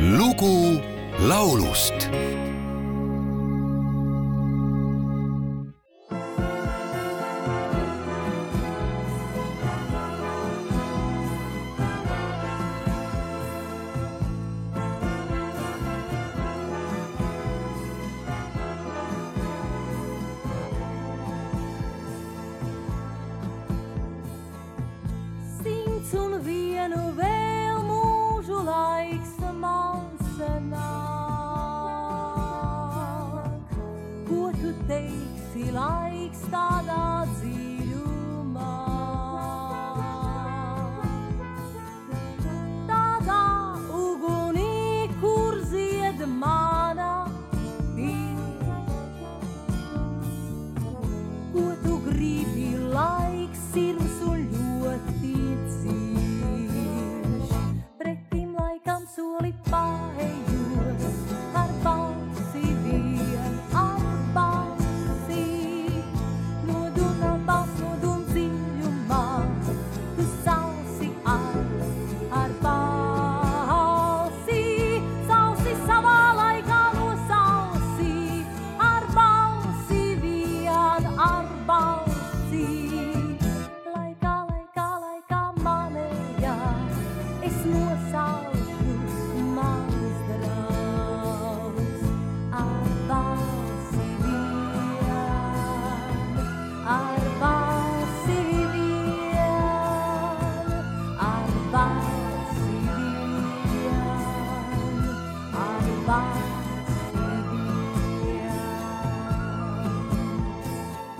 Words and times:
lugu 0.00 0.80
laulust. 1.28 2.08
Sind 25.60 26.08
un 26.16 26.40
vienu 26.40 27.12
vēl 27.20 27.84
mūžu 27.84 28.64
laiks 28.64 29.39
Belki 35.60 35.72
like 35.72 36.34
stada 36.34 37.19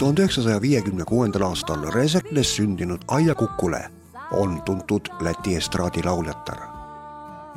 tuhande 0.01 0.23
üheksasaja 0.23 0.61
viiekümne 0.61 1.05
kuuendal 1.05 1.43
aastal 1.43 1.83
Reseknes 1.93 2.57
sündinud 2.57 3.03
Aija 3.09 3.35
Kukule 3.35 3.91
on 4.31 4.63
tuntud 4.63 5.01
Läti 5.21 5.57
estraadilauljatär. 5.57 6.57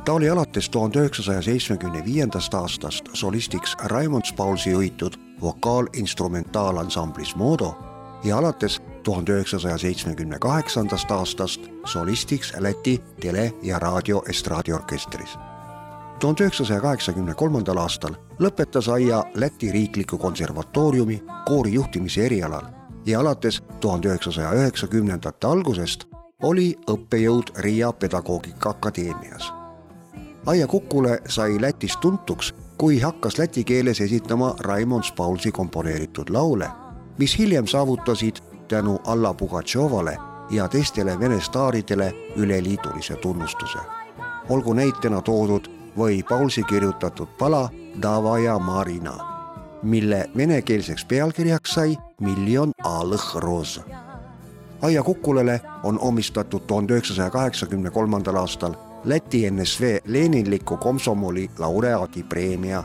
ta 0.06 0.14
oli 0.14 0.30
alates 0.30 0.70
tuhande 0.70 1.00
üheksasaja 1.00 1.42
seitsmekümne 1.42 2.06
viiendast 2.06 2.54
aastast 2.54 3.06
solistiks 3.14 3.76
Raimond 3.84 4.36
Paulsi 4.38 4.70
juhitud 4.70 5.14
vokaalinstrumentaansamblis 5.42 7.36
Modo 7.36 7.76
ja 8.24 8.38
alates 8.38 8.82
tuhande 9.04 9.32
üheksasaja 9.32 9.78
seitsmekümne 9.78 10.40
kaheksandast 10.40 11.12
aastast 11.12 11.62
solistiks 11.86 12.54
Läti 12.60 13.02
tele- 13.20 13.54
ja 13.62 13.80
raadioestraadiorkestris 13.80 15.38
tuhande 16.20 16.44
üheksasaja 16.44 16.82
kaheksakümne 16.82 17.34
kolmandal 17.34 17.78
aastal 17.78 18.16
lõpetas 18.40 18.90
Aia 18.92 19.24
Läti 19.36 19.72
Riikliku 19.72 20.18
Konservatooriumi 20.18 21.24
koorijuhtimise 21.46 22.26
erialal 22.26 22.66
ja 23.06 23.20
alates 23.20 23.64
tuhande 23.80 24.08
üheksasaja 24.08 24.54
üheksakümnendate 24.54 25.48
algusest 25.48 26.08
oli 26.44 26.76
õppejõud 26.92 27.56
Riia 27.58 27.92
Pedagoogika 27.94 28.70
Akadeemias. 28.70 29.54
Aia 30.46 30.68
Kukule 30.68 31.22
sai 31.28 31.62
Lätis 31.62 31.98
tuntuks, 31.98 32.54
kui 32.78 33.00
hakkas 33.00 33.38
läti 33.38 33.64
keeles 33.64 34.02
esitama 34.02 34.56
Raimond 34.60 35.04
Paulsi 35.16 35.52
komponeeritud 35.52 36.30
laule, 36.30 36.68
mis 37.18 37.38
hiljem 37.38 37.68
saavutasid 37.68 38.36
tänu 38.68 39.00
Alla 39.06 39.34
Pugatšovale 39.34 40.18
ja 40.50 40.68
teistele 40.68 41.20
vene 41.20 41.42
staaridele 41.42 42.14
üleliidulise 42.36 43.16
tunnustuse. 43.16 43.80
olgu 44.50 44.74
näitena 44.74 45.22
toodud 45.22 45.83
või 45.98 46.24
Paulsi 46.30 46.64
kirjutatud 46.64 47.28
pala 47.40 47.70
Davaja 48.02 48.60
Marina, 48.60 49.14
mille 49.84 50.30
venekeelseks 50.38 51.06
pealkirjaks 51.06 51.74
sai 51.74 51.98
Miljon 52.22 52.72
alõh 52.84 53.36
roos. 53.36 53.82
Aia 54.82 55.04
Kukulele 55.04 55.62
on 55.84 56.00
omistatud 56.00 56.62
tuhande 56.68 56.94
üheksasaja 56.94 57.30
kaheksakümne 57.30 57.90
kolmandal 57.90 58.36
aastal 58.36 58.74
Läti 59.06 59.52
NSV 59.52 59.98
Leninliku 60.06 60.78
komsomoli 60.78 61.50
laureaadipreemia, 61.60 62.84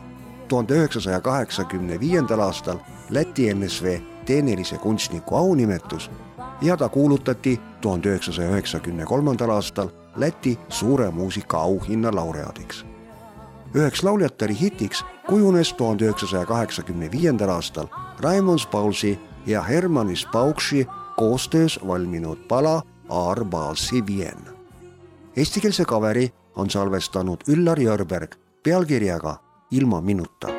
tuhande 0.49 0.75
üheksasaja 0.75 1.21
kaheksakümne 1.21 2.01
viiendal 2.01 2.41
aastal 2.41 2.79
Läti 3.11 3.55
NSV 3.55 3.99
tehnilise 4.25 4.79
kunstniku 4.79 5.37
aunimetus 5.37 6.11
ja 6.63 6.77
ta 6.77 6.89
kuulutati 6.89 7.61
tuhande 7.81 8.09
üheksasaja 8.09 8.51
üheksakümne 8.51 9.05
kolmandal 9.05 9.51
aastal 9.51 9.89
Läti 10.17 10.59
suure 10.69 11.11
muusika 11.11 11.59
auhinna 11.59 12.15
laureaadiks. 12.15 12.87
Üheks 13.75 14.03
lauljatari 14.03 14.57
hitiks 14.61 15.05
kujunes 15.29 15.73
tuhande 15.73 16.05
üheksasaja 16.05 16.47
kaheksakümne 16.47 17.11
viiendal 17.13 17.49
aastal 17.49 17.87
Raimond 18.21 18.71
Paulsi 18.71 19.19
ja 19.47 19.63
Hermann 19.63 20.17
Spaukši 20.17 20.87
koostöös 21.17 21.81
valminud 21.87 22.39
pala 22.49 22.83
Aar 23.09 23.45
Balsi 23.45 24.07
Vien. 24.07 24.39
Eestikeelse 25.37 25.85
kaveri 25.85 26.33
on 26.57 26.71
salvestanud 26.71 27.41
Üllar 27.49 27.79
Jörberg 27.79 28.35
pealkirjaga 28.63 29.37
Ilma 29.71 30.01
minuta 30.01 30.58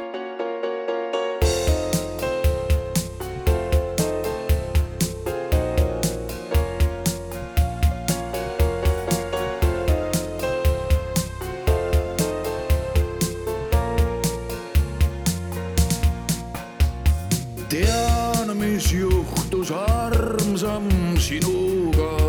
juhtus 18.89 19.69
armsam 19.71 20.89
sinuga. 21.17 22.28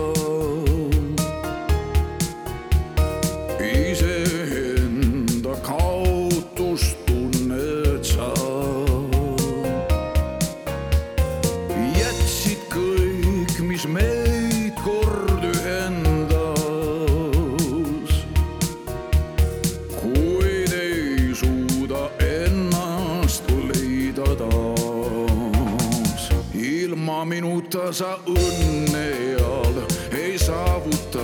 Ilma 27.60 27.68
minuta 27.68 27.92
sa 27.92 28.16
õnne 28.27 29.36
eal 29.36 29.77
ei 30.16 30.39
saavuta, 30.39 31.21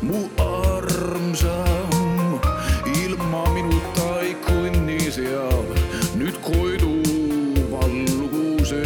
mu 0.00 0.28
armsam. 0.40 1.90
ilma 3.04 3.44
minuta 3.52 4.22
ei 4.22 4.34
kõnni 4.46 5.10
seal 5.12 5.66
nüüd 6.16 6.40
koidu 6.40 7.02
valguses. 7.68 8.80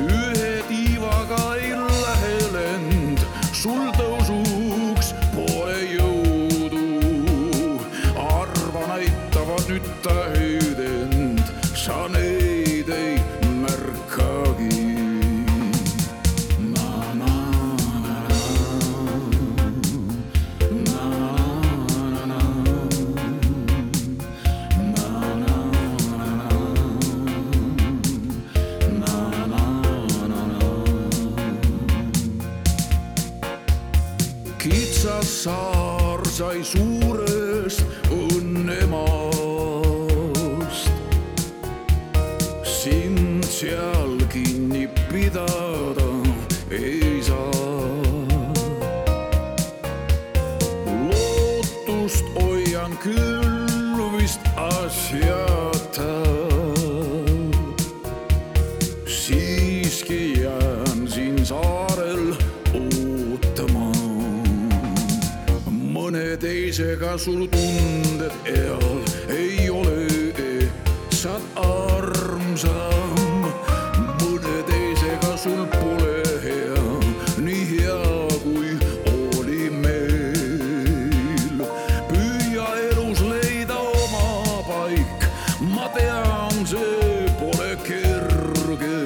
ühe 0.00 0.62
tiivaga 0.68 1.56
ei 1.60 1.76
lähe 1.76 2.38
lend 2.56 3.20
sul 3.52 3.92
tõusuks 3.98 4.51
kitsas 34.62 35.42
saar 35.42 36.22
sai 36.30 36.62
suurest 36.62 37.82
õnnemast. 38.14 39.42
sind 42.82 43.44
seal 43.44 43.91
mõne 66.72 66.96
teisega 66.96 67.18
sul 67.18 67.48
tunded 67.48 68.32
eal 68.48 69.02
ei 69.28 69.68
ole, 69.68 70.08
saad 71.12 71.42
armsam. 71.60 73.12
mõne 74.22 74.62
teisega 74.64 75.36
sul 75.36 75.66
pole 75.68 76.22
hea, 76.40 76.80
nii 77.36 77.64
hea 77.68 78.28
kui 78.40 78.72
oli 79.04 79.68
meil. 79.68 81.60
püüa 82.08 82.68
elus 82.88 83.20
leida 83.20 83.76
oma 83.76 84.64
paik, 84.64 85.28
ma 85.60 85.92
tean, 85.92 86.64
see 86.64 87.28
pole 87.36 87.76
kerge. 87.84 89.04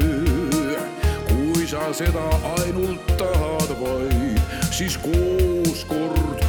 kui 1.34 1.66
sa 1.66 1.90
seda 1.92 2.30
ainult 2.62 3.02
tahad 3.18 3.74
vaid, 3.82 4.38
siis 4.70 4.96
koos 5.02 5.82
kord 5.90 6.45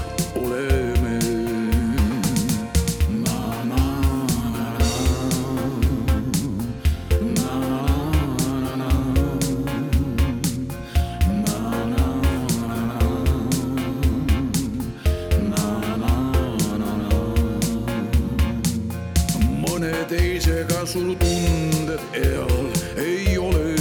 sul 20.97 21.15
tunded 21.15 21.99
eal 22.13 22.71
ei 22.97 23.37
ole, 23.37 23.75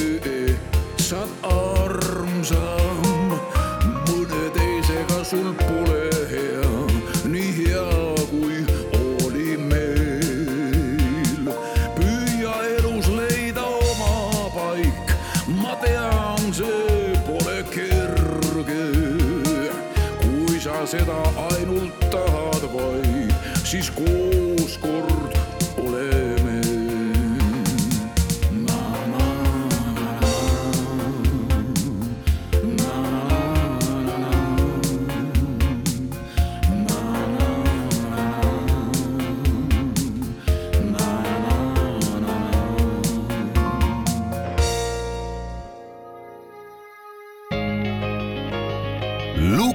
saad 1.00 1.30
armsam. 1.48 3.32
mõne 4.08 4.42
teisega 4.56 5.22
sul 5.24 5.48
pole 5.62 6.02
hea, 6.32 6.72
nii 7.32 7.52
hea 7.56 7.86
kui 8.32 8.58
oli 9.00 9.56
meil. 9.70 11.48
püüa 11.96 12.56
elus 12.74 13.08
leida 13.08 13.64
oma 13.64 14.50
paik, 14.58 15.14
ma 15.62 15.72
tean, 15.84 16.52
see 16.52 17.16
pole 17.30 17.62
kerge. 17.72 18.84
kui 20.20 20.60
sa 20.60 20.84
seda 20.84 21.22
ainult 21.48 21.96
tahad 22.12 22.68
vaid, 22.76 23.32
siis 23.64 23.90
koos 23.96 24.55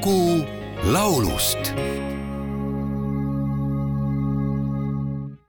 lugu 0.02 0.46
laulust 0.94 1.74